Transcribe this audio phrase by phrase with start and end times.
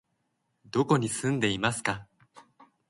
[0.65, 2.07] どこに住んでいますか？